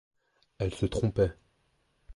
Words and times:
Elle 0.57 0.73
se 0.73 0.87
trompait. 0.87 1.37